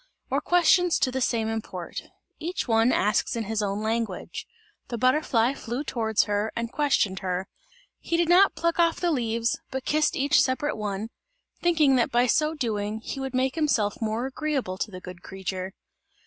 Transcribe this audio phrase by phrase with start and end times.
[0.31, 2.01] or questions to the same import.
[2.39, 4.47] Each one asks in his own language.
[4.87, 7.47] The butterfly flew towards her and questioned her;
[7.99, 11.09] he did not pluck off the leaves, but kissed each separate one,
[11.61, 15.75] thinking that by so doing, he would make himself more agreeable to the good creature.